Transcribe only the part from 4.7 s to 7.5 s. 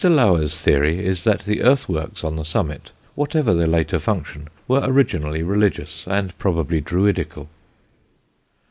originally religious, and probably druidical.